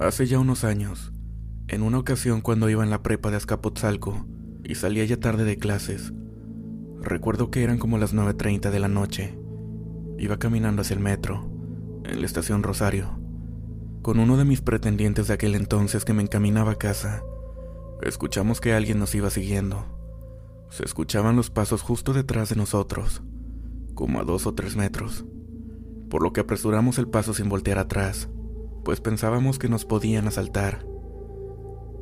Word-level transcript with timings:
Hace 0.00 0.24
ya 0.24 0.38
unos 0.38 0.64
años, 0.64 1.12
en 1.68 1.82
una 1.82 1.98
ocasión 1.98 2.40
cuando 2.40 2.70
iba 2.70 2.82
en 2.82 2.88
la 2.88 3.02
prepa 3.02 3.30
de 3.30 3.36
Azcapotzalco 3.36 4.24
y 4.64 4.76
salía 4.76 5.04
ya 5.04 5.18
tarde 5.18 5.44
de 5.44 5.58
clases, 5.58 6.14
recuerdo 7.02 7.50
que 7.50 7.62
eran 7.62 7.76
como 7.76 7.98
las 7.98 8.14
9.30 8.14 8.70
de 8.70 8.80
la 8.80 8.88
noche. 8.88 9.38
Iba 10.16 10.38
caminando 10.38 10.80
hacia 10.80 10.94
el 10.94 11.00
metro, 11.00 11.50
en 12.04 12.20
la 12.20 12.24
estación 12.24 12.62
Rosario, 12.62 13.20
con 14.00 14.18
uno 14.20 14.38
de 14.38 14.46
mis 14.46 14.62
pretendientes 14.62 15.28
de 15.28 15.34
aquel 15.34 15.54
entonces 15.54 16.06
que 16.06 16.14
me 16.14 16.22
encaminaba 16.22 16.72
a 16.72 16.78
casa. 16.78 17.22
Escuchamos 18.00 18.62
que 18.62 18.72
alguien 18.72 18.98
nos 18.98 19.14
iba 19.14 19.28
siguiendo. 19.28 19.84
Se 20.70 20.82
escuchaban 20.82 21.36
los 21.36 21.50
pasos 21.50 21.82
justo 21.82 22.14
detrás 22.14 22.48
de 22.48 22.56
nosotros, 22.56 23.22
como 23.92 24.18
a 24.18 24.24
dos 24.24 24.46
o 24.46 24.54
tres 24.54 24.76
metros, 24.76 25.26
por 26.08 26.22
lo 26.22 26.32
que 26.32 26.40
apresuramos 26.40 26.96
el 26.96 27.08
paso 27.08 27.34
sin 27.34 27.50
voltear 27.50 27.76
atrás 27.76 28.30
pues 28.84 29.00
pensábamos 29.00 29.58
que 29.58 29.68
nos 29.68 29.84
podían 29.84 30.26
asaltar. 30.26 30.84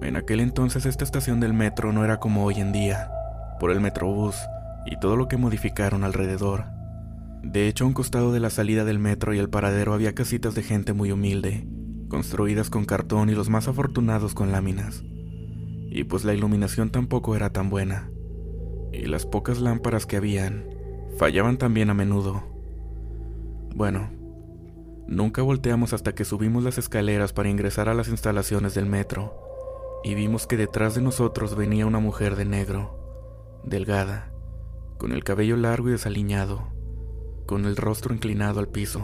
En 0.02 0.16
aquel 0.16 0.41
entonces 0.41 0.87
esta 0.87 1.04
estación 1.04 1.41
del 1.41 1.52
metro 1.52 1.92
no 1.92 2.04
era 2.04 2.18
como 2.18 2.45
hoy 2.45 2.54
en 2.56 2.73
día, 2.73 3.10
por 3.59 3.70
el 3.70 3.80
metrobús 3.80 4.37
y 4.87 4.98
todo 4.98 5.16
lo 5.16 5.28
que 5.28 5.37
modificaron 5.37 6.04
alrededor. 6.04 6.66
De 7.42 7.68
hecho, 7.68 7.84
a 7.84 7.87
un 7.87 7.95
costado 7.95 8.32
de 8.32 8.41
la 8.41 8.51
salida 8.51 8.84
del 8.84 8.98
metro 8.98 9.34
y 9.34 9.38
el 9.38 9.48
paradero 9.48 9.95
había 9.95 10.14
casitas 10.14 10.54
de 10.54 10.62
gente 10.62 10.92
muy 10.92 11.12
humilde, 11.12 11.66
construidas 12.09 12.70
con 12.70 12.84
cartón 12.84 13.30
y 13.30 13.34
los 13.34 13.48
más 13.48 13.68
afortunados 13.68 14.34
con 14.34 14.52
láminas. 14.52 15.04
Y 15.90 16.04
pues 16.04 16.24
la 16.24 16.34
iluminación 16.34 16.90
tampoco 16.90 17.37
era 17.37 17.51
tan 17.51 17.70
buena. 17.70 18.10
Y 18.92 19.07
las 19.07 19.26
pocas 19.26 19.60
lámparas 19.60 20.07
que 20.07 20.16
habían 20.16 20.65
fallaban 21.16 21.59
también 21.59 21.90
a 21.90 21.95
menudo. 21.95 22.42
Bueno, 23.74 24.10
Nunca 25.09 25.40
volteamos 25.40 25.95
hasta 25.95 26.14
que 26.14 26.26
subimos 26.26 26.64
las 26.64 26.76
escaleras 26.76 27.32
para 27.32 27.48
ingresar 27.48 27.88
a 27.88 27.95
las 27.95 28.09
instalaciones 28.09 28.74
del 28.74 28.84
metro 28.84 29.32
y 30.04 30.14
vimos 30.14 30.46
que 30.46 30.59
detrás 30.59 30.95
de 30.95 31.01
nosotros 31.01 31.56
venía 31.56 31.87
una 31.87 31.98
mujer 31.98 32.37
de 32.37 32.45
negro, 32.45 33.62
delgada, 33.64 34.30
con 34.98 35.12
el 35.12 35.24
cabello 35.24 35.56
largo 35.56 35.88
y 35.88 35.92
desaliñado, 35.92 36.74
con 37.46 37.64
el 37.64 37.76
rostro 37.76 38.14
inclinado 38.14 38.60
al 38.60 38.68
piso. 38.68 39.01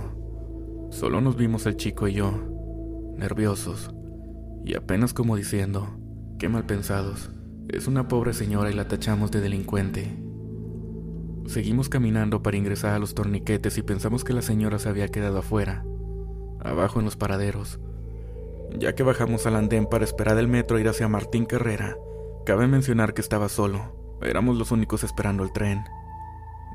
Solo 0.90 1.22
nos 1.22 1.36
vimos 1.36 1.64
el 1.64 1.78
chico 1.78 2.06
y 2.06 2.12
yo, 2.12 2.32
nerviosos, 3.16 3.90
y 4.62 4.74
apenas 4.74 5.14
como 5.14 5.36
diciendo, 5.36 5.88
qué 6.38 6.50
mal 6.50 6.66
pensados, 6.66 7.30
es 7.68 7.86
una 7.86 8.08
pobre 8.08 8.34
señora 8.34 8.70
y 8.70 8.74
la 8.74 8.88
tachamos 8.88 9.30
de 9.30 9.40
delincuente. 9.40 10.22
Seguimos 11.46 11.88
caminando 11.88 12.42
para 12.42 12.58
ingresar 12.58 12.92
a 12.92 12.98
los 12.98 13.14
torniquetes 13.14 13.78
y 13.78 13.82
pensamos 13.82 14.22
que 14.22 14.34
la 14.34 14.42
señora 14.42 14.78
se 14.78 14.90
había 14.90 15.08
quedado 15.08 15.38
afuera 15.38 15.82
abajo 16.64 16.98
en 16.98 17.04
los 17.04 17.16
paraderos. 17.16 17.78
Ya 18.76 18.94
que 18.94 19.04
bajamos 19.04 19.46
al 19.46 19.56
andén 19.56 19.86
para 19.86 20.04
esperar 20.04 20.38
el 20.38 20.48
metro 20.48 20.78
ir 20.78 20.88
hacia 20.88 21.06
Martín 21.06 21.44
Carrera, 21.44 21.96
cabe 22.44 22.66
mencionar 22.66 23.14
que 23.14 23.20
estaba 23.20 23.48
solo. 23.48 24.18
Éramos 24.22 24.56
los 24.56 24.72
únicos 24.72 25.04
esperando 25.04 25.44
el 25.44 25.52
tren. 25.52 25.84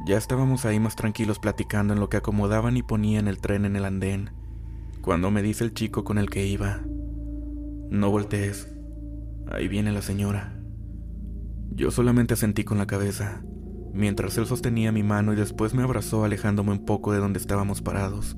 Ya 0.05 0.17
estábamos 0.17 0.65
ahí 0.65 0.79
más 0.79 0.95
tranquilos 0.95 1.39
platicando 1.39 1.93
en 1.93 1.99
lo 1.99 2.07
que 2.07 2.17
acomodaban 2.17 2.77
y 2.77 2.83
ponían 2.83 3.27
el 3.27 3.39
tren 3.39 3.65
en 3.65 3.75
el 3.75 3.83
andén, 3.83 4.31
cuando 5.01 5.31
me 5.31 5.41
dice 5.41 5.63
el 5.63 5.73
chico 5.73 6.03
con 6.03 6.17
el 6.17 6.29
que 6.29 6.45
iba, 6.45 6.81
no 7.89 8.11
voltees, 8.11 8.71
ahí 9.51 9.67
viene 9.67 9.91
la 9.91 10.01
señora. 10.01 10.55
Yo 11.71 11.91
solamente 11.91 12.33
asentí 12.33 12.63
con 12.63 12.77
la 12.77 12.87
cabeza, 12.87 13.41
mientras 13.93 14.37
él 14.37 14.45
sostenía 14.45 14.91
mi 14.91 15.03
mano 15.03 15.33
y 15.33 15.35
después 15.35 15.73
me 15.73 15.83
abrazó 15.83 16.23
alejándome 16.23 16.71
un 16.71 16.85
poco 16.85 17.11
de 17.11 17.19
donde 17.19 17.39
estábamos 17.39 17.81
parados. 17.81 18.37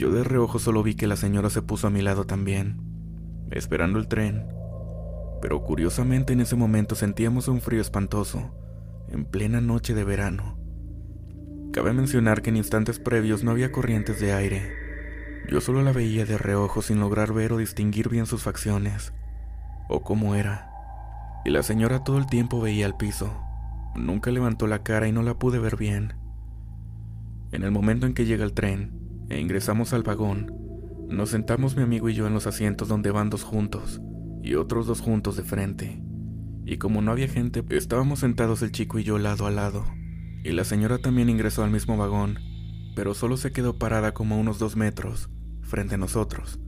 Yo 0.00 0.10
de 0.10 0.24
reojo 0.24 0.58
solo 0.58 0.82
vi 0.82 0.94
que 0.94 1.06
la 1.06 1.16
señora 1.16 1.50
se 1.50 1.60
puso 1.60 1.86
a 1.86 1.90
mi 1.90 2.00
lado 2.00 2.24
también, 2.24 2.80
esperando 3.50 3.98
el 3.98 4.08
tren. 4.08 4.46
Pero 5.42 5.62
curiosamente 5.62 6.32
en 6.32 6.40
ese 6.40 6.56
momento 6.56 6.94
sentíamos 6.94 7.48
un 7.48 7.60
frío 7.60 7.82
espantoso, 7.82 8.50
en 9.10 9.26
plena 9.26 9.60
noche 9.60 9.92
de 9.92 10.04
verano. 10.04 10.58
Cabe 11.74 11.92
mencionar 11.92 12.40
que 12.40 12.48
en 12.48 12.56
instantes 12.56 12.98
previos 12.98 13.44
no 13.44 13.50
había 13.50 13.72
corrientes 13.72 14.18
de 14.20 14.32
aire. 14.32 14.72
Yo 15.50 15.60
solo 15.60 15.82
la 15.82 15.92
veía 15.92 16.24
de 16.24 16.38
reojo 16.38 16.80
sin 16.80 16.98
lograr 16.98 17.34
ver 17.34 17.52
o 17.52 17.58
distinguir 17.58 18.08
bien 18.08 18.24
sus 18.24 18.42
facciones, 18.42 19.12
o 19.90 20.02
cómo 20.02 20.34
era. 20.34 20.70
Y 21.44 21.50
la 21.50 21.62
señora 21.62 22.04
todo 22.04 22.16
el 22.16 22.24
tiempo 22.24 22.58
veía 22.58 22.86
al 22.86 22.96
piso. 22.96 23.38
Nunca 23.96 24.30
levantó 24.30 24.66
la 24.66 24.82
cara 24.82 25.08
y 25.08 25.12
no 25.12 25.22
la 25.22 25.34
pude 25.34 25.58
ver 25.58 25.76
bien. 25.76 26.14
En 27.52 27.64
el 27.64 27.70
momento 27.70 28.06
en 28.06 28.14
que 28.14 28.24
llega 28.24 28.44
el 28.46 28.54
tren, 28.54 28.99
e 29.30 29.40
ingresamos 29.40 29.94
al 29.94 30.02
vagón. 30.02 30.52
Nos 31.08 31.30
sentamos 31.30 31.76
mi 31.76 31.82
amigo 31.82 32.08
y 32.08 32.14
yo 32.14 32.26
en 32.26 32.34
los 32.34 32.46
asientos 32.46 32.88
donde 32.88 33.10
van 33.10 33.30
dos 33.30 33.42
juntos 33.42 34.02
y 34.42 34.54
otros 34.54 34.86
dos 34.86 35.00
juntos 35.00 35.36
de 35.36 35.42
frente. 35.42 36.02
Y 36.66 36.76
como 36.76 37.00
no 37.00 37.12
había 37.12 37.28
gente, 37.28 37.64
estábamos 37.70 38.20
sentados 38.20 38.62
el 38.62 38.72
chico 38.72 38.98
y 38.98 39.04
yo 39.04 39.18
lado 39.18 39.46
a 39.46 39.50
lado. 39.50 39.86
Y 40.44 40.52
la 40.52 40.64
señora 40.64 40.98
también 40.98 41.28
ingresó 41.28 41.64
al 41.64 41.70
mismo 41.70 41.96
vagón, 41.96 42.38
pero 42.94 43.14
solo 43.14 43.36
se 43.36 43.52
quedó 43.52 43.78
parada 43.78 44.12
como 44.12 44.38
unos 44.38 44.58
dos 44.58 44.76
metros, 44.76 45.30
frente 45.62 45.94
a 45.94 45.98
nosotros. 45.98 46.60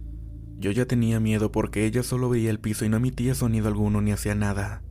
Yo 0.59 0.71
ya 0.71 0.87
tenía 0.87 1.21
miedo 1.21 1.51
porque 1.51 1.87
ella 1.87 2.03
solo 2.03 2.29
veía 2.29 2.51
el 2.51 2.61
piso 2.61 2.85
y 2.85 2.89
no 2.89 2.99
emitía 2.99 3.35
sonido 3.35 3.69
alguno 3.69 4.01
ni 4.01 4.13
hacía 4.13 4.35
nada. 4.35 4.83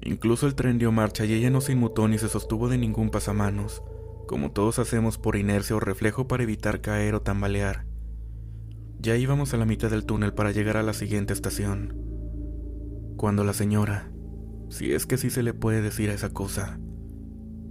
Incluso 0.00 0.46
el 0.46 0.56
tren 0.56 0.78
dio 0.78 0.90
marcha 0.90 1.24
y 1.24 1.32
ella 1.32 1.50
no 1.50 1.60
se 1.60 1.72
inmutó 1.72 2.08
ni 2.08 2.18
se 2.18 2.28
sostuvo 2.28 2.68
de 2.68 2.78
ningún 2.78 3.10
pasamanos, 3.10 3.82
como 4.26 4.52
todos 4.52 4.78
hacemos 4.78 5.18
por 5.18 5.36
inercia 5.36 5.76
o 5.76 5.80
reflejo 5.80 6.28
para 6.28 6.42
evitar 6.42 6.80
caer 6.80 7.14
o 7.14 7.22
tambalear. 7.22 7.86
Ya 8.98 9.16
íbamos 9.16 9.52
a 9.52 9.56
la 9.56 9.66
mitad 9.66 9.90
del 9.90 10.04
túnel 10.04 10.32
para 10.32 10.52
llegar 10.52 10.76
a 10.76 10.82
la 10.82 10.92
siguiente 10.92 11.32
estación, 11.32 11.96
cuando 13.16 13.44
la 13.44 13.52
señora, 13.52 14.12
si 14.68 14.92
es 14.92 15.06
que 15.06 15.18
sí 15.18 15.30
se 15.30 15.42
le 15.42 15.54
puede 15.54 15.82
decir 15.82 16.10
a 16.10 16.14
esa 16.14 16.30
cosa, 16.30 16.78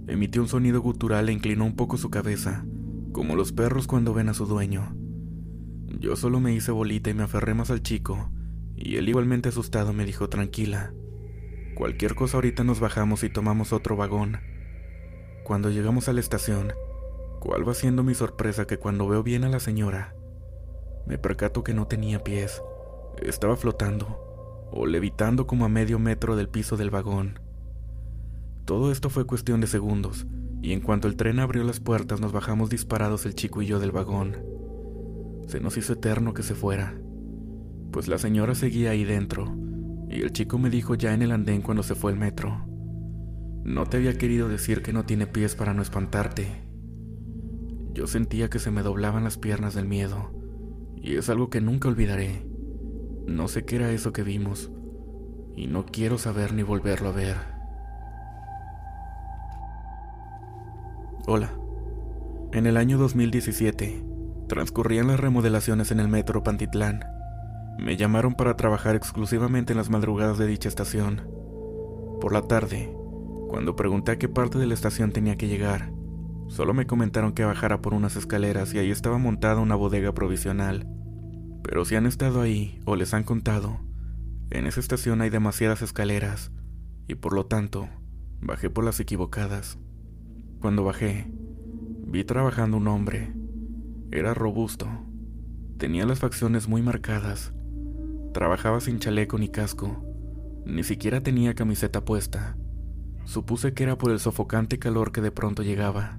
emitió 0.06 0.42
un 0.42 0.48
sonido 0.48 0.80
gutural 0.80 1.28
e 1.28 1.32
inclinó 1.32 1.64
un 1.64 1.76
poco 1.76 1.96
su 1.96 2.10
cabeza, 2.10 2.64
como 3.12 3.36
los 3.36 3.52
perros 3.52 3.86
cuando 3.86 4.14
ven 4.14 4.28
a 4.28 4.34
su 4.34 4.46
dueño. 4.46 4.94
Yo 6.00 6.16
solo 6.16 6.40
me 6.40 6.54
hice 6.54 6.72
bolita 6.72 7.10
y 7.10 7.14
me 7.14 7.22
aferré 7.22 7.54
más 7.54 7.70
al 7.70 7.82
chico, 7.82 8.30
y 8.76 8.96
él 8.96 9.08
igualmente 9.08 9.50
asustado 9.50 9.92
me 9.92 10.04
dijo 10.04 10.28
tranquila. 10.28 10.92
Cualquier 11.74 12.14
cosa 12.14 12.36
ahorita 12.36 12.64
nos 12.64 12.80
bajamos 12.80 13.24
y 13.24 13.30
tomamos 13.30 13.72
otro 13.72 13.96
vagón. 13.96 14.38
Cuando 15.44 15.70
llegamos 15.70 16.08
a 16.08 16.12
la 16.12 16.20
estación, 16.20 16.72
¿cuál 17.40 17.68
va 17.68 17.74
siendo 17.74 18.02
mi 18.02 18.14
sorpresa 18.14 18.66
que 18.66 18.78
cuando 18.78 19.08
veo 19.08 19.22
bien 19.22 19.44
a 19.44 19.48
la 19.48 19.60
señora, 19.60 20.14
me 21.06 21.18
percato 21.18 21.64
que 21.64 21.74
no 21.74 21.86
tenía 21.86 22.22
pies, 22.22 22.62
estaba 23.20 23.56
flotando 23.56 24.68
o 24.70 24.86
levitando 24.86 25.46
como 25.46 25.64
a 25.64 25.68
medio 25.68 25.98
metro 25.98 26.36
del 26.36 26.48
piso 26.48 26.76
del 26.76 26.90
vagón. 26.90 27.40
Todo 28.64 28.90
esto 28.90 29.10
fue 29.10 29.26
cuestión 29.26 29.60
de 29.60 29.66
segundos, 29.66 30.26
y 30.62 30.72
en 30.72 30.80
cuanto 30.80 31.08
el 31.08 31.16
tren 31.16 31.40
abrió 31.40 31.64
las 31.64 31.80
puertas 31.80 32.20
nos 32.20 32.32
bajamos 32.32 32.70
disparados 32.70 33.26
el 33.26 33.34
chico 33.34 33.60
y 33.60 33.66
yo 33.66 33.80
del 33.80 33.92
vagón. 33.92 34.38
Se 35.48 35.60
nos 35.60 35.76
hizo 35.76 35.94
eterno 35.94 36.32
que 36.32 36.42
se 36.42 36.54
fuera, 36.54 36.98
pues 37.90 38.08
la 38.08 38.18
señora 38.18 38.54
seguía 38.54 38.90
ahí 38.90 39.04
dentro, 39.04 39.54
y 40.08 40.22
el 40.22 40.32
chico 40.32 40.56
me 40.58 40.70
dijo 40.70 40.94
ya 40.94 41.12
en 41.12 41.22
el 41.22 41.32
andén 41.32 41.60
cuando 41.60 41.82
se 41.82 41.94
fue 41.94 42.12
el 42.12 42.18
metro. 42.18 42.71
No 43.64 43.86
te 43.86 43.98
había 43.98 44.18
querido 44.18 44.48
decir 44.48 44.82
que 44.82 44.92
no 44.92 45.04
tiene 45.04 45.26
pies 45.28 45.54
para 45.54 45.72
no 45.72 45.82
espantarte. 45.82 46.48
Yo 47.92 48.06
sentía 48.06 48.50
que 48.50 48.58
se 48.58 48.70
me 48.70 48.82
doblaban 48.82 49.22
las 49.22 49.38
piernas 49.38 49.74
del 49.74 49.86
miedo, 49.86 50.32
y 50.96 51.16
es 51.16 51.28
algo 51.30 51.48
que 51.48 51.60
nunca 51.60 51.88
olvidaré. 51.88 52.44
No 53.26 53.46
sé 53.46 53.64
qué 53.64 53.76
era 53.76 53.90
eso 53.92 54.12
que 54.12 54.24
vimos, 54.24 54.72
y 55.54 55.68
no 55.68 55.86
quiero 55.86 56.18
saber 56.18 56.52
ni 56.54 56.62
volverlo 56.62 57.10
a 57.10 57.12
ver. 57.12 57.36
Hola. 61.26 61.52
En 62.52 62.66
el 62.66 62.76
año 62.76 62.98
2017, 62.98 64.04
transcurrían 64.48 65.06
las 65.06 65.20
remodelaciones 65.20 65.92
en 65.92 66.00
el 66.00 66.08
metro 66.08 66.42
Pantitlán. 66.42 67.04
Me 67.78 67.96
llamaron 67.96 68.34
para 68.34 68.56
trabajar 68.56 68.96
exclusivamente 68.96 69.72
en 69.72 69.76
las 69.76 69.88
madrugadas 69.88 70.36
de 70.36 70.46
dicha 70.46 70.68
estación. 70.68 71.22
Por 72.20 72.32
la 72.32 72.42
tarde, 72.42 72.94
cuando 73.52 73.76
pregunté 73.76 74.12
a 74.12 74.18
qué 74.18 74.30
parte 74.30 74.56
de 74.56 74.66
la 74.66 74.72
estación 74.72 75.12
tenía 75.12 75.36
que 75.36 75.46
llegar, 75.46 75.92
solo 76.48 76.72
me 76.72 76.86
comentaron 76.86 77.34
que 77.34 77.44
bajara 77.44 77.82
por 77.82 77.92
unas 77.92 78.16
escaleras 78.16 78.72
y 78.72 78.78
ahí 78.78 78.90
estaba 78.90 79.18
montada 79.18 79.60
una 79.60 79.74
bodega 79.74 80.14
provisional. 80.14 80.88
Pero 81.62 81.84
si 81.84 81.94
han 81.94 82.06
estado 82.06 82.40
ahí 82.40 82.80
o 82.86 82.96
les 82.96 83.12
han 83.12 83.24
contado, 83.24 83.78
en 84.48 84.66
esa 84.66 84.80
estación 84.80 85.20
hay 85.20 85.28
demasiadas 85.28 85.82
escaleras 85.82 86.50
y 87.06 87.14
por 87.16 87.34
lo 87.34 87.44
tanto 87.44 87.90
bajé 88.40 88.70
por 88.70 88.84
las 88.84 89.00
equivocadas. 89.00 89.78
Cuando 90.62 90.82
bajé, 90.82 91.30
vi 92.06 92.24
trabajando 92.24 92.78
un 92.78 92.88
hombre. 92.88 93.34
Era 94.12 94.32
robusto, 94.32 94.88
tenía 95.76 96.06
las 96.06 96.20
facciones 96.20 96.68
muy 96.68 96.80
marcadas, 96.80 97.52
trabajaba 98.32 98.80
sin 98.80 98.98
chaleco 98.98 99.36
ni 99.36 99.50
casco, 99.50 100.02
ni 100.64 100.82
siquiera 100.84 101.20
tenía 101.22 101.52
camiseta 101.52 102.02
puesta. 102.02 102.56
Supuse 103.24 103.72
que 103.72 103.84
era 103.84 103.96
por 103.96 104.10
el 104.10 104.18
sofocante 104.18 104.78
calor 104.78 105.12
que 105.12 105.20
de 105.20 105.30
pronto 105.30 105.62
llegaba, 105.62 106.18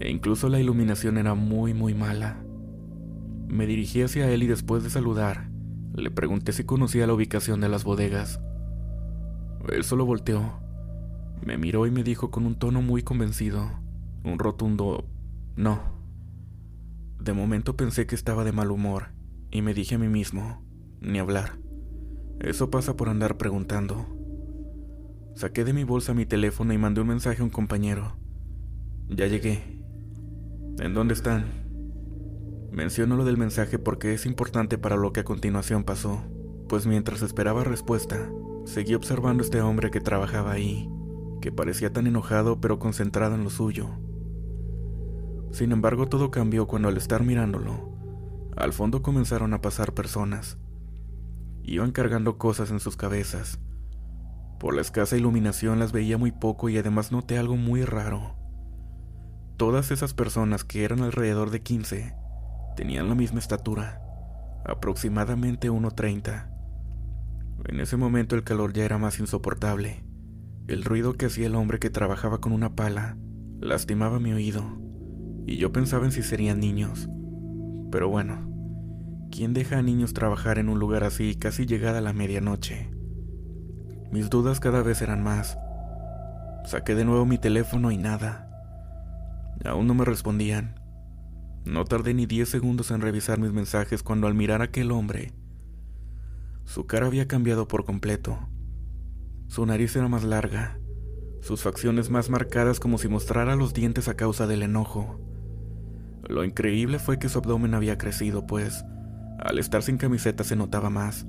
e 0.00 0.10
incluso 0.10 0.48
la 0.48 0.60
iluminación 0.60 1.18
era 1.18 1.34
muy 1.34 1.74
muy 1.74 1.94
mala. 1.94 2.42
Me 3.48 3.66
dirigí 3.66 4.02
hacia 4.02 4.30
él 4.30 4.42
y 4.42 4.46
después 4.46 4.82
de 4.82 4.90
saludar, 4.90 5.50
Le 5.94 6.10
pregunté 6.10 6.52
si 6.52 6.62
conocía 6.64 7.06
la 7.06 7.14
ubicación 7.14 7.60
de 7.60 7.68
las 7.68 7.82
bodegas. 7.82 8.40
Él 9.72 9.82
solo 9.82 10.06
volteó, 10.06 10.60
me 11.44 11.58
miró 11.58 11.86
y 11.86 11.90
me 11.90 12.04
dijo 12.04 12.30
con 12.30 12.46
un 12.46 12.54
tono 12.56 12.82
muy 12.82 13.02
convencido, 13.02 13.70
un 14.24 14.38
rotundo 14.38 15.06
no. 15.56 15.80
De 17.20 17.32
momento 17.32 17.76
pensé 17.76 18.06
que 18.06 18.14
estaba 18.14 18.44
de 18.44 18.52
mal 18.52 18.70
humor 18.70 19.08
y 19.50 19.62
me 19.62 19.74
dije 19.74 19.96
a 19.96 19.98
mí 19.98 20.08
mismo, 20.08 20.62
ni 21.00 21.18
hablar. 21.18 21.58
Eso 22.40 22.70
pasa 22.70 22.96
por 22.96 23.08
andar 23.08 23.36
preguntando. 23.36 24.17
Saqué 25.38 25.62
de 25.62 25.72
mi 25.72 25.84
bolsa 25.84 26.14
mi 26.14 26.26
teléfono 26.26 26.72
y 26.72 26.78
mandé 26.78 27.00
un 27.00 27.06
mensaje 27.06 27.42
a 27.42 27.44
un 27.44 27.50
compañero. 27.50 28.16
Ya 29.08 29.28
llegué. 29.28 29.62
¿En 30.80 30.94
dónde 30.94 31.14
están? 31.14 31.44
Menciono 32.72 33.14
lo 33.14 33.24
del 33.24 33.36
mensaje 33.36 33.78
porque 33.78 34.14
es 34.14 34.26
importante 34.26 34.78
para 34.78 34.96
lo 34.96 35.12
que 35.12 35.20
a 35.20 35.24
continuación 35.24 35.84
pasó, 35.84 36.24
pues 36.68 36.88
mientras 36.88 37.22
esperaba 37.22 37.62
respuesta, 37.62 38.32
seguí 38.64 38.96
observando 38.96 39.42
a 39.42 39.44
este 39.44 39.60
hombre 39.60 39.92
que 39.92 40.00
trabajaba 40.00 40.50
ahí, 40.50 40.90
que 41.40 41.52
parecía 41.52 41.92
tan 41.92 42.08
enojado 42.08 42.60
pero 42.60 42.80
concentrado 42.80 43.36
en 43.36 43.44
lo 43.44 43.50
suyo. 43.50 43.90
Sin 45.52 45.70
embargo, 45.70 46.08
todo 46.08 46.32
cambió 46.32 46.66
cuando 46.66 46.88
al 46.88 46.96
estar 46.96 47.22
mirándolo, 47.22 47.92
al 48.56 48.72
fondo 48.72 49.02
comenzaron 49.02 49.54
a 49.54 49.60
pasar 49.60 49.94
personas. 49.94 50.58
Iban 51.62 51.92
cargando 51.92 52.38
cosas 52.38 52.72
en 52.72 52.80
sus 52.80 52.96
cabezas. 52.96 53.60
Por 54.58 54.74
la 54.74 54.80
escasa 54.80 55.16
iluminación 55.16 55.78
las 55.78 55.92
veía 55.92 56.18
muy 56.18 56.32
poco 56.32 56.68
y 56.68 56.76
además 56.76 57.12
noté 57.12 57.38
algo 57.38 57.56
muy 57.56 57.84
raro. 57.84 58.34
Todas 59.56 59.90
esas 59.90 60.14
personas, 60.14 60.64
que 60.64 60.84
eran 60.84 61.00
alrededor 61.00 61.50
de 61.50 61.62
15, 61.62 62.14
tenían 62.76 63.08
la 63.08 63.14
misma 63.14 63.38
estatura, 63.38 64.00
aproximadamente 64.64 65.70
1,30. 65.70 66.50
En 67.66 67.80
ese 67.80 67.96
momento 67.96 68.34
el 68.34 68.44
calor 68.44 68.72
ya 68.72 68.84
era 68.84 68.98
más 68.98 69.20
insoportable. 69.20 70.04
El 70.66 70.84
ruido 70.84 71.14
que 71.14 71.26
hacía 71.26 71.46
el 71.46 71.54
hombre 71.54 71.78
que 71.78 71.90
trabajaba 71.90 72.40
con 72.40 72.52
una 72.52 72.74
pala 72.74 73.16
lastimaba 73.60 74.20
mi 74.20 74.32
oído, 74.32 74.80
y 75.46 75.56
yo 75.56 75.72
pensaba 75.72 76.04
en 76.04 76.12
si 76.12 76.22
serían 76.22 76.60
niños. 76.60 77.08
Pero 77.90 78.08
bueno, 78.08 78.48
¿quién 79.30 79.54
deja 79.54 79.78
a 79.78 79.82
niños 79.82 80.14
trabajar 80.14 80.58
en 80.58 80.68
un 80.68 80.78
lugar 80.78 81.04
así 81.04 81.36
casi 81.36 81.64
llegada 81.64 82.00
la 82.00 82.12
medianoche? 82.12 82.97
Mis 84.10 84.30
dudas 84.30 84.60
cada 84.60 84.82
vez 84.82 85.02
eran 85.02 85.22
más. 85.22 85.58
Saqué 86.64 86.94
de 86.94 87.04
nuevo 87.04 87.26
mi 87.26 87.38
teléfono 87.38 87.90
y 87.90 87.98
nada. 87.98 88.48
Aún 89.64 89.86
no 89.86 89.94
me 89.94 90.04
respondían. 90.04 90.80
No 91.64 91.84
tardé 91.84 92.14
ni 92.14 92.26
diez 92.26 92.48
segundos 92.48 92.90
en 92.90 93.00
revisar 93.00 93.38
mis 93.38 93.52
mensajes 93.52 94.02
cuando 94.02 94.26
al 94.26 94.34
mirar 94.34 94.62
a 94.62 94.64
aquel 94.64 94.90
hombre, 94.90 95.34
su 96.64 96.86
cara 96.86 97.06
había 97.06 97.26
cambiado 97.26 97.66
por 97.66 97.84
completo. 97.84 98.38
Su 99.48 99.64
nariz 99.64 99.96
era 99.96 100.08
más 100.08 100.24
larga, 100.24 100.78
sus 101.40 101.62
facciones 101.62 102.10
más 102.10 102.30
marcadas 102.30 102.78
como 102.78 102.98
si 102.98 103.08
mostrara 103.08 103.56
los 103.56 103.72
dientes 103.72 104.08
a 104.08 104.14
causa 104.14 104.46
del 104.46 104.62
enojo. 104.62 105.18
Lo 106.28 106.44
increíble 106.44 106.98
fue 106.98 107.18
que 107.18 107.28
su 107.28 107.38
abdomen 107.38 107.74
había 107.74 107.96
crecido, 107.96 108.46
pues 108.46 108.84
al 109.38 109.58
estar 109.58 109.82
sin 109.82 109.96
camiseta 109.96 110.44
se 110.44 110.56
notaba 110.56 110.90
más, 110.90 111.26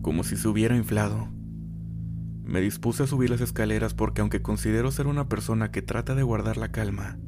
como 0.00 0.24
si 0.24 0.36
se 0.36 0.48
hubiera 0.48 0.76
inflado. 0.76 1.28
Me 2.48 2.62
dispuse 2.62 3.02
a 3.02 3.06
subir 3.06 3.28
las 3.28 3.42
escaleras 3.42 3.92
porque 3.92 4.22
aunque 4.22 4.40
considero 4.40 4.90
ser 4.90 5.06
una 5.06 5.28
persona 5.28 5.70
que 5.70 5.82
trata 5.82 6.14
de 6.14 6.22
guardar 6.22 6.56
la 6.56 6.72
calma, 6.72 7.18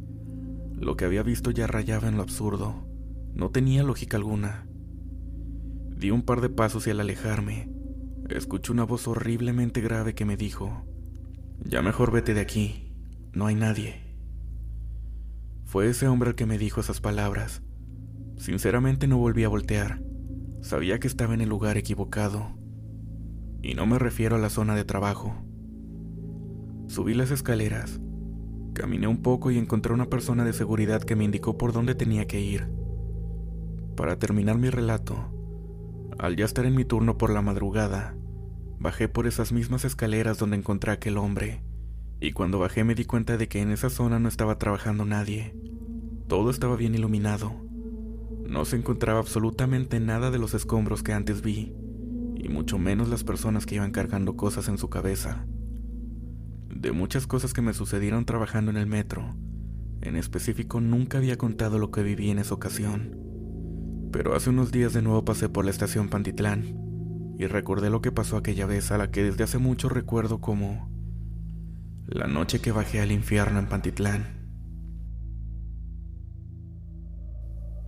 lo 0.72 0.96
que 0.96 1.04
había 1.04 1.22
visto 1.22 1.50
ya 1.50 1.66
rayaba 1.66 2.08
en 2.08 2.16
lo 2.16 2.22
absurdo. 2.22 2.88
No 3.34 3.50
tenía 3.50 3.82
lógica 3.82 4.16
alguna. 4.16 4.66
Di 5.94 6.10
un 6.10 6.22
par 6.22 6.40
de 6.40 6.48
pasos 6.48 6.86
y 6.86 6.90
al 6.90 7.00
alejarme, 7.00 7.70
escuché 8.30 8.72
una 8.72 8.84
voz 8.84 9.06
horriblemente 9.08 9.82
grave 9.82 10.14
que 10.14 10.24
me 10.24 10.38
dijo, 10.38 10.86
Ya 11.58 11.82
mejor 11.82 12.12
vete 12.12 12.32
de 12.32 12.40
aquí, 12.40 12.94
no 13.34 13.44
hay 13.44 13.56
nadie. 13.56 14.00
Fue 15.66 15.90
ese 15.90 16.08
hombre 16.08 16.30
el 16.30 16.34
que 16.34 16.46
me 16.46 16.56
dijo 16.56 16.80
esas 16.80 17.02
palabras. 17.02 17.60
Sinceramente 18.38 19.06
no 19.06 19.18
volví 19.18 19.44
a 19.44 19.50
voltear. 19.50 20.02
Sabía 20.62 20.98
que 20.98 21.08
estaba 21.08 21.34
en 21.34 21.42
el 21.42 21.50
lugar 21.50 21.76
equivocado. 21.76 22.58
Y 23.62 23.74
no 23.74 23.86
me 23.86 23.98
refiero 23.98 24.36
a 24.36 24.38
la 24.38 24.50
zona 24.50 24.74
de 24.74 24.84
trabajo. 24.84 25.34
Subí 26.88 27.14
las 27.14 27.30
escaleras, 27.30 28.00
caminé 28.74 29.06
un 29.06 29.22
poco 29.22 29.50
y 29.50 29.58
encontré 29.58 29.92
una 29.92 30.06
persona 30.06 30.44
de 30.44 30.52
seguridad 30.52 31.02
que 31.02 31.16
me 31.16 31.24
indicó 31.24 31.56
por 31.58 31.72
dónde 31.72 31.94
tenía 31.94 32.26
que 32.26 32.40
ir. 32.40 32.68
Para 33.96 34.18
terminar 34.18 34.58
mi 34.58 34.70
relato, 34.70 35.16
al 36.18 36.36
ya 36.36 36.44
estar 36.44 36.66
en 36.66 36.74
mi 36.74 36.84
turno 36.84 37.18
por 37.18 37.30
la 37.30 37.42
madrugada, 37.42 38.16
bajé 38.78 39.08
por 39.08 39.26
esas 39.26 39.52
mismas 39.52 39.84
escaleras 39.84 40.38
donde 40.38 40.56
encontré 40.56 40.90
a 40.90 40.94
aquel 40.94 41.18
hombre, 41.18 41.62
y 42.20 42.32
cuando 42.32 42.58
bajé 42.58 42.84
me 42.84 42.94
di 42.94 43.04
cuenta 43.04 43.36
de 43.36 43.48
que 43.48 43.60
en 43.60 43.70
esa 43.70 43.90
zona 43.90 44.18
no 44.18 44.28
estaba 44.28 44.58
trabajando 44.58 45.04
nadie. 45.04 45.54
Todo 46.28 46.50
estaba 46.50 46.76
bien 46.76 46.94
iluminado. 46.94 47.52
No 48.46 48.64
se 48.64 48.76
encontraba 48.76 49.18
absolutamente 49.18 50.00
nada 50.00 50.30
de 50.30 50.38
los 50.38 50.54
escombros 50.54 51.02
que 51.02 51.12
antes 51.12 51.42
vi, 51.42 51.74
y 52.42 52.48
mucho 52.48 52.78
menos 52.78 53.08
las 53.08 53.22
personas 53.22 53.66
que 53.66 53.74
iban 53.74 53.92
cargando 53.92 54.36
cosas 54.36 54.68
en 54.68 54.78
su 54.78 54.88
cabeza. 54.88 55.44
De 56.74 56.92
muchas 56.92 57.26
cosas 57.26 57.52
que 57.52 57.60
me 57.60 57.74
sucedieron 57.74 58.24
trabajando 58.24 58.70
en 58.70 58.78
el 58.78 58.86
metro, 58.86 59.36
en 60.00 60.16
específico 60.16 60.80
nunca 60.80 61.18
había 61.18 61.36
contado 61.36 61.78
lo 61.78 61.90
que 61.90 62.02
viví 62.02 62.30
en 62.30 62.38
esa 62.38 62.54
ocasión. 62.54 63.18
Pero 64.10 64.34
hace 64.34 64.48
unos 64.48 64.72
días 64.72 64.94
de 64.94 65.02
nuevo 65.02 65.24
pasé 65.24 65.50
por 65.50 65.66
la 65.66 65.70
estación 65.70 66.08
Pantitlán 66.08 67.34
y 67.38 67.46
recordé 67.46 67.90
lo 67.90 68.00
que 68.00 68.10
pasó 68.10 68.38
aquella 68.38 68.64
vez 68.64 68.90
a 68.90 68.98
la 68.98 69.10
que 69.10 69.22
desde 69.22 69.44
hace 69.44 69.58
mucho 69.58 69.90
recuerdo 69.90 70.40
como 70.40 70.88
la 72.06 72.26
noche 72.26 72.60
que 72.60 72.72
bajé 72.72 73.00
al 73.00 73.12
infierno 73.12 73.58
en 73.58 73.66
Pantitlán. 73.66 74.40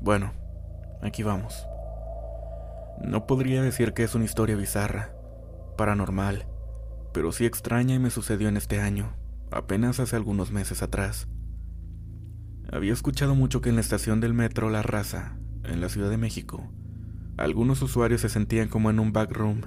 Bueno, 0.03 0.33
aquí 1.01 1.23
vamos. 1.23 1.55
No 3.05 3.27
podría 3.27 3.63
decir 3.63 3.93
que 3.93 4.05
es 4.05 4.15
una 4.15 4.25
historia 4.25 4.57
bizarra, 4.57 5.15
paranormal, 5.77 6.47
pero 7.13 7.33
sí 7.33 7.45
extraña 7.45 7.95
y 7.95 7.99
me 7.99 8.11
sucedió 8.11 8.49
en 8.49 8.57
este 8.57 8.81
año, 8.81 9.17
apenas 9.51 10.01
hace 10.01 10.17
algunos 10.17 10.51
meses 10.51 10.83
atrás. 10.83 11.29
Había 12.71 12.93
escuchado 12.93 13.35
mucho 13.35 13.61
que 13.61 13.69
en 13.69 13.75
la 13.75 13.81
estación 13.81 14.21
del 14.21 14.35
metro 14.35 14.71
La 14.71 14.83
Raza 14.83 15.37
en 15.65 15.81
la 15.81 15.89
Ciudad 15.89 16.11
de 16.11 16.17
México, 16.17 16.73
algunos 17.37 17.83
usuarios 17.83 18.21
se 18.21 18.29
sentían 18.29 18.69
como 18.69 18.91
en 18.91 19.01
un 19.01 19.13
backroom. 19.13 19.63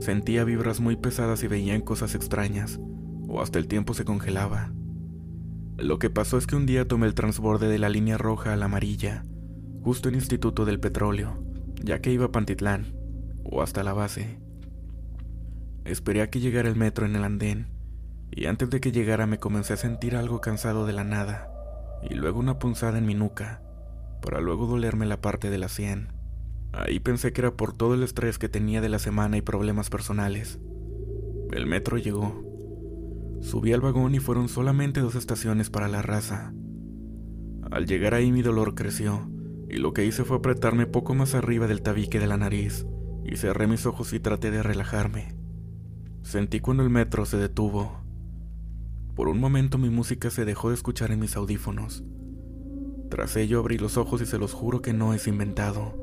Sentía 0.00 0.44
vibras 0.44 0.80
muy 0.80 0.96
pesadas 0.96 1.42
y 1.42 1.48
veían 1.48 1.82
cosas 1.82 2.14
extrañas, 2.14 2.80
o 3.28 3.42
hasta 3.42 3.58
el 3.58 3.68
tiempo 3.68 3.94
se 3.94 4.04
congelaba. 4.04 4.72
Lo 5.76 5.98
que 5.98 6.10
pasó 6.10 6.38
es 6.38 6.46
que 6.46 6.56
un 6.56 6.66
día 6.66 6.88
tomé 6.88 7.06
el 7.06 7.14
transborde 7.14 7.68
de 7.68 7.78
la 7.78 7.88
línea 7.88 8.18
roja 8.18 8.52
a 8.52 8.56
la 8.56 8.64
amarilla, 8.64 9.22
justo 9.82 10.08
en 10.08 10.16
Instituto 10.16 10.64
del 10.64 10.80
Petróleo, 10.80 11.44
ya 11.82 12.00
que 12.00 12.12
iba 12.12 12.26
a 12.26 12.32
Pantitlán, 12.32 12.94
o 13.44 13.62
hasta 13.62 13.82
la 13.82 13.92
base. 13.92 14.38
Esperé 15.84 16.22
a 16.22 16.30
que 16.30 16.40
llegara 16.40 16.68
el 16.68 16.76
metro 16.76 17.06
en 17.06 17.16
el 17.16 17.24
andén, 17.24 17.68
y 18.30 18.46
antes 18.46 18.70
de 18.70 18.80
que 18.80 18.92
llegara 18.92 19.26
me 19.26 19.38
comencé 19.38 19.72
a 19.72 19.78
sentir 19.78 20.16
algo 20.16 20.40
cansado 20.40 20.86
de 20.86 20.92
la 20.92 21.04
nada, 21.04 21.48
y 22.08 22.14
luego 22.14 22.38
una 22.40 22.58
punzada 22.58 22.98
en 22.98 23.06
mi 23.06 23.14
nuca 23.14 23.62
para 24.20 24.40
luego 24.40 24.66
dolerme 24.66 25.06
la 25.06 25.20
parte 25.20 25.50
de 25.50 25.58
la 25.58 25.68
sien. 25.68 26.08
Ahí 26.72 27.00
pensé 27.00 27.32
que 27.32 27.40
era 27.40 27.52
por 27.52 27.72
todo 27.72 27.94
el 27.94 28.02
estrés 28.02 28.38
que 28.38 28.48
tenía 28.48 28.80
de 28.80 28.88
la 28.88 28.98
semana 28.98 29.36
y 29.36 29.42
problemas 29.42 29.90
personales. 29.90 30.58
El 31.52 31.66
metro 31.66 31.96
llegó. 31.98 32.44
Subí 33.40 33.72
al 33.72 33.80
vagón 33.80 34.14
y 34.14 34.18
fueron 34.18 34.48
solamente 34.48 35.00
dos 35.00 35.14
estaciones 35.14 35.70
para 35.70 35.88
la 35.88 36.02
raza. 36.02 36.52
Al 37.70 37.86
llegar 37.86 38.14
ahí 38.14 38.32
mi 38.32 38.42
dolor 38.42 38.74
creció, 38.74 39.30
y 39.68 39.76
lo 39.76 39.92
que 39.92 40.04
hice 40.04 40.24
fue 40.24 40.38
apretarme 40.38 40.86
poco 40.86 41.14
más 41.14 41.34
arriba 41.34 41.66
del 41.66 41.82
tabique 41.82 42.18
de 42.18 42.26
la 42.26 42.36
nariz, 42.36 42.86
y 43.24 43.36
cerré 43.36 43.66
mis 43.66 43.86
ojos 43.86 44.12
y 44.12 44.20
traté 44.20 44.50
de 44.50 44.62
relajarme. 44.62 45.34
Sentí 46.22 46.60
cuando 46.60 46.82
el 46.82 46.90
metro 46.90 47.26
se 47.26 47.36
detuvo. 47.36 48.02
Por 49.14 49.28
un 49.28 49.40
momento 49.40 49.78
mi 49.78 49.90
música 49.90 50.30
se 50.30 50.44
dejó 50.44 50.68
de 50.68 50.74
escuchar 50.74 51.10
en 51.10 51.20
mis 51.20 51.36
audífonos, 51.36 52.04
tras 53.08 53.36
ello 53.36 53.60
abrí 53.60 53.78
los 53.78 53.96
ojos 53.96 54.20
y 54.20 54.26
se 54.26 54.38
los 54.38 54.52
juro 54.52 54.82
que 54.82 54.92
no 54.92 55.14
es 55.14 55.26
inventado. 55.26 55.94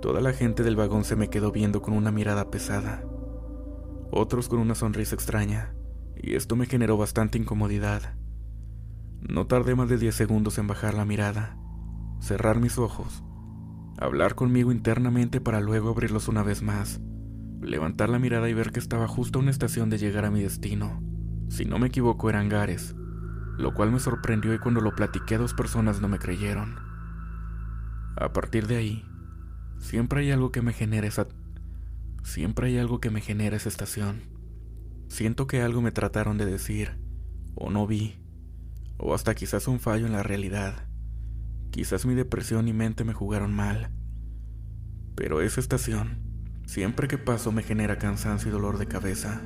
Toda 0.00 0.20
la 0.20 0.32
gente 0.32 0.62
del 0.62 0.76
vagón 0.76 1.04
se 1.04 1.16
me 1.16 1.28
quedó 1.28 1.50
viendo 1.50 1.82
con 1.82 1.94
una 1.94 2.12
mirada 2.12 2.50
pesada, 2.50 3.04
otros 4.10 4.48
con 4.48 4.60
una 4.60 4.74
sonrisa 4.74 5.14
extraña, 5.14 5.74
y 6.16 6.34
esto 6.34 6.54
me 6.54 6.66
generó 6.66 6.96
bastante 6.96 7.38
incomodidad. 7.38 8.14
No 9.20 9.46
tardé 9.46 9.74
más 9.74 9.88
de 9.88 9.98
10 9.98 10.14
segundos 10.14 10.58
en 10.58 10.66
bajar 10.66 10.94
la 10.94 11.04
mirada, 11.04 11.56
cerrar 12.22 12.58
mis 12.58 12.78
ojos, 12.78 13.22
hablar 13.98 14.34
conmigo 14.34 14.72
internamente 14.72 15.42
para 15.42 15.60
luego 15.60 15.90
abrirlos 15.90 16.28
una 16.28 16.42
vez 16.42 16.62
más, 16.62 17.02
levantar 17.60 18.08
la 18.08 18.18
mirada 18.18 18.48
y 18.48 18.54
ver 18.54 18.72
que 18.72 18.80
estaba 18.80 19.06
justo 19.06 19.38
a 19.38 19.42
una 19.42 19.50
estación 19.50 19.90
de 19.90 19.98
llegar 19.98 20.24
a 20.24 20.30
mi 20.30 20.40
destino. 20.40 21.02
Si 21.50 21.66
no 21.66 21.78
me 21.78 21.88
equivoco 21.88 22.30
eran 22.30 22.48
Gares, 22.48 22.94
lo 23.58 23.74
cual 23.74 23.92
me 23.92 24.00
sorprendió 24.00 24.54
y 24.54 24.58
cuando 24.58 24.80
lo 24.80 24.94
platiqué 24.94 25.34
a 25.34 25.38
dos 25.38 25.52
personas 25.52 26.00
no 26.00 26.08
me 26.08 26.18
creyeron. 26.18 26.76
A 28.16 28.32
partir 28.32 28.66
de 28.66 28.76
ahí, 28.76 29.04
Siempre 29.82 30.20
hay 30.20 30.30
algo 30.30 30.52
que 30.52 30.62
me 30.62 30.72
genera 30.72 31.08
esa... 31.08 31.26
Siempre 32.22 32.68
hay 32.68 32.78
algo 32.78 33.00
que 33.00 33.10
me 33.10 33.20
genera 33.20 33.56
esa 33.56 33.68
estación. 33.68 34.22
Siento 35.08 35.48
que 35.48 35.60
algo 35.60 35.82
me 35.82 35.90
trataron 35.90 36.38
de 36.38 36.46
decir, 36.46 36.96
o 37.56 37.68
no 37.68 37.88
vi, 37.88 38.14
o 38.96 39.12
hasta 39.12 39.34
quizás 39.34 39.66
un 39.66 39.80
fallo 39.80 40.06
en 40.06 40.12
la 40.12 40.22
realidad. 40.22 40.86
Quizás 41.72 42.04
mi 42.04 42.14
depresión 42.14 42.68
y 42.68 42.74
mente 42.74 43.02
me 43.02 43.14
jugaron 43.14 43.54
mal. 43.54 43.90
Pero 45.14 45.40
esa 45.40 45.58
estación, 45.58 46.20
siempre 46.66 47.08
que 47.08 47.16
paso, 47.16 47.50
me 47.50 47.62
genera 47.62 47.96
cansancio 47.96 48.50
y 48.50 48.52
dolor 48.52 48.76
de 48.76 48.86
cabeza. 48.86 49.40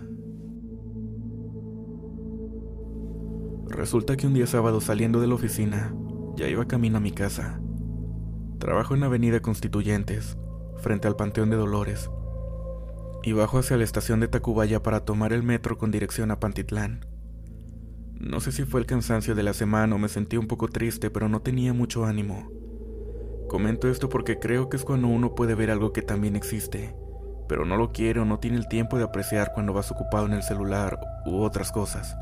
Resulta 3.69 4.17
que 4.17 4.27
un 4.27 4.35
día 4.35 4.49
sábado 4.49 4.81
saliendo 4.81 5.21
de 5.21 5.29
la 5.29 5.37
oficina, 5.37 5.95
ya 6.35 6.49
iba 6.49 6.67
camino 6.67 6.97
a 6.97 7.01
mi 7.01 7.13
casa. 7.13 7.61
Trabajo 8.59 8.97
en 8.97 9.05
Avenida 9.05 9.39
Constituyentes, 9.39 10.37
frente 10.79 11.07
al 11.07 11.15
Panteón 11.15 11.51
de 11.51 11.57
Dolores, 11.57 12.11
y 13.23 13.35
bajo 13.35 13.59
hacia 13.59 13.77
la 13.77 13.85
estación 13.85 14.19
de 14.19 14.27
Tacubaya 14.27 14.83
para 14.83 15.05
tomar 15.05 15.33
el 15.33 15.45
metro 15.45 15.79
con 15.79 15.93
dirección 15.93 16.33
a 16.33 16.41
Pantitlán. 16.41 17.07
No 18.29 18.41
sé 18.41 18.51
si 18.51 18.65
fue 18.65 18.81
el 18.81 18.87
cansancio 18.87 19.35
de 19.35 19.43
la 19.43 19.53
semana 19.53 19.95
o 19.95 19.99
me 19.99 20.09
sentí 20.09 20.37
un 20.37 20.49
poco 20.49 20.69
triste, 20.69 21.11
pero 21.11 21.29
no 21.29 21.43
tenía 21.43 21.73
mucho 21.73 22.05
ánimo. 22.05 22.51
Comento 23.49 23.89
esto 23.89 24.09
porque 24.09 24.39
creo 24.39 24.69
que 24.69 24.77
es 24.77 24.85
cuando 24.85 25.07
uno 25.07 25.35
puede 25.35 25.55
ver 25.55 25.71
algo 25.71 25.93
que 25.93 26.03
también 26.03 26.35
existe, 26.35 26.97
pero 27.49 27.65
no 27.65 27.77
lo 27.77 27.93
quiere 27.93 28.21
o 28.21 28.25
no 28.25 28.41
tiene 28.41 28.57
el 28.57 28.67
tiempo 28.67 28.99
de 28.99 29.05
apreciar 29.05 29.53
cuando 29.55 29.73
vas 29.73 29.93
ocupado 29.93 30.27
en 30.27 30.33
el 30.33 30.43
celular 30.43 30.99
u 31.25 31.43
otras 31.43 31.71
cosas. 31.71 32.17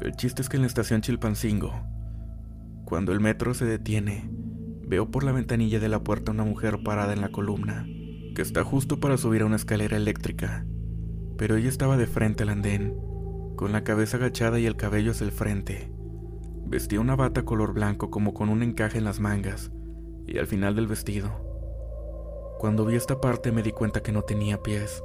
El 0.00 0.16
chiste 0.16 0.42
es 0.42 0.48
que 0.48 0.56
en 0.56 0.62
la 0.62 0.68
estación 0.68 1.02
Chilpancingo, 1.02 1.72
cuando 2.84 3.12
el 3.12 3.20
metro 3.20 3.54
se 3.54 3.64
detiene, 3.64 4.28
Veo 4.88 5.10
por 5.10 5.24
la 5.24 5.32
ventanilla 5.32 5.80
de 5.80 5.88
la 5.88 5.98
puerta 5.98 6.30
una 6.30 6.44
mujer 6.44 6.78
parada 6.84 7.12
en 7.12 7.20
la 7.20 7.30
columna, 7.30 7.88
que 8.36 8.42
está 8.42 8.62
justo 8.62 9.00
para 9.00 9.16
subir 9.16 9.42
a 9.42 9.46
una 9.46 9.56
escalera 9.56 9.96
eléctrica, 9.96 10.64
pero 11.36 11.56
ella 11.56 11.68
estaba 11.68 11.96
de 11.96 12.06
frente 12.06 12.44
al 12.44 12.50
andén, 12.50 12.94
con 13.56 13.72
la 13.72 13.82
cabeza 13.82 14.18
agachada 14.18 14.60
y 14.60 14.66
el 14.66 14.76
cabello 14.76 15.10
hacia 15.10 15.24
el 15.24 15.32
frente. 15.32 15.90
Vestía 16.66 17.00
una 17.00 17.16
bata 17.16 17.44
color 17.44 17.72
blanco 17.72 18.10
como 18.10 18.34
con 18.34 18.48
un 18.48 18.62
encaje 18.62 18.98
en 18.98 19.04
las 19.04 19.18
mangas 19.18 19.70
y 20.26 20.38
al 20.38 20.46
final 20.46 20.76
del 20.76 20.86
vestido. 20.86 21.30
Cuando 22.58 22.84
vi 22.84 22.96
esta 22.96 23.20
parte 23.20 23.52
me 23.52 23.62
di 23.62 23.72
cuenta 23.72 24.02
que 24.02 24.12
no 24.12 24.22
tenía 24.22 24.62
pies. 24.62 25.02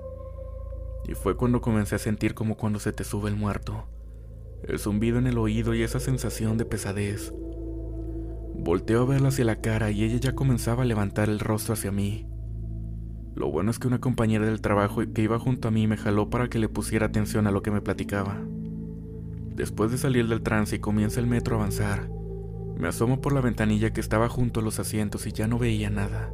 Y 1.08 1.16
fue 1.16 1.36
cuando 1.36 1.62
comencé 1.62 1.96
a 1.96 2.00
sentir 2.00 2.34
como 2.34 2.56
cuando 2.58 2.80
se 2.80 2.94
te 2.94 3.04
sube 3.04 3.30
el 3.30 3.36
muerto. 3.36 3.86
El 4.64 4.78
zumbido 4.78 5.18
en 5.18 5.28
el 5.28 5.38
oído 5.38 5.74
y 5.74 5.82
esa 5.82 6.00
sensación 6.00 6.58
de 6.58 6.66
pesadez 6.66 7.34
Volteo 8.64 9.02
a 9.02 9.06
verla 9.06 9.30
hacia 9.30 9.44
la 9.44 9.60
cara 9.60 9.90
y 9.90 10.04
ella 10.04 10.18
ya 10.18 10.36
comenzaba 10.36 10.84
a 10.84 10.86
levantar 10.86 11.30
el 11.30 11.40
rostro 11.40 11.74
hacia 11.74 11.92
mí. 11.92 12.28
Lo 13.36 13.50
bueno 13.50 13.72
es 13.72 13.80
que 13.80 13.88
una 13.88 14.02
compañera 14.02 14.46
del 14.46 14.62
trabajo 14.62 15.02
que 15.14 15.22
iba 15.22 15.40
junto 15.40 15.70
a 15.70 15.72
mí 15.72 15.88
me 15.88 15.98
jaló 15.98 16.30
para 16.30 16.50
que 16.50 16.60
le 16.60 16.70
pusiera 16.70 17.08
atención 17.08 17.48
a 17.48 17.52
lo 17.52 17.62
que 17.62 17.72
me 17.72 17.82
platicaba. 17.82 18.38
Después 19.56 19.92
de 19.92 19.98
salir 19.98 20.28
del 20.28 20.42
trance 20.42 20.76
y 20.76 20.80
comienza 20.80 21.20
el 21.20 21.28
metro 21.28 21.56
a 21.56 21.60
avanzar, 21.60 22.10
me 22.78 22.88
asomo 22.88 23.22
por 23.22 23.34
la 23.34 23.42
ventanilla 23.42 23.94
que 23.94 24.02
estaba 24.02 24.28
junto 24.28 24.60
a 24.60 24.64
los 24.64 24.80
asientos 24.80 25.28
y 25.28 25.32
ya 25.32 25.48
no 25.48 25.60
veía 25.60 25.90
nada. 25.90 26.32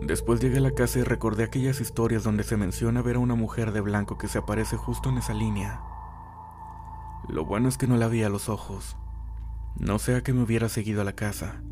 Después 0.00 0.40
llegué 0.40 0.58
a 0.58 0.62
la 0.62 0.72
casa 0.72 0.98
y 0.98 1.02
recordé 1.02 1.44
aquellas 1.44 1.80
historias 1.80 2.24
donde 2.24 2.42
se 2.42 2.56
menciona 2.56 3.02
ver 3.02 3.16
a 3.16 3.20
una 3.20 3.36
mujer 3.36 3.72
de 3.72 3.80
blanco 3.80 4.18
que 4.18 4.26
se 4.26 4.38
aparece 4.38 4.76
justo 4.76 5.10
en 5.10 5.18
esa 5.18 5.32
línea. 5.32 5.80
Lo 7.28 7.44
bueno 7.44 7.68
es 7.68 7.78
que 7.78 7.86
no 7.86 7.96
la 7.96 8.08
vi 8.08 8.24
a 8.24 8.28
los 8.28 8.48
ojos. 8.48 8.96
No 9.78 10.00
sea 10.00 10.22
que 10.22 10.32
me 10.32 10.42
hubiera 10.42 10.68
seguido 10.68 11.02
a 11.02 11.04
la 11.04 11.14
casa, 11.14 11.62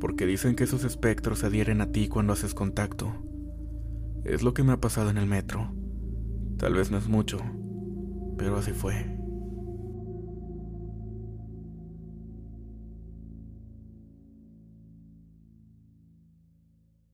porque 0.00 0.26
dicen 0.26 0.56
que 0.56 0.64
esos 0.64 0.82
espectros 0.82 1.38
se 1.38 1.46
adhieren 1.46 1.80
a 1.80 1.92
ti 1.92 2.08
cuando 2.08 2.32
haces 2.32 2.52
contacto. 2.52 3.27
Es 4.28 4.42
lo 4.42 4.52
que 4.52 4.62
me 4.62 4.74
ha 4.74 4.76
pasado 4.76 5.08
en 5.08 5.16
el 5.16 5.24
metro. 5.24 5.72
Tal 6.58 6.74
vez 6.74 6.90
no 6.90 6.98
es 6.98 7.08
mucho, 7.08 7.38
pero 8.36 8.58
así 8.58 8.72
fue. 8.72 9.17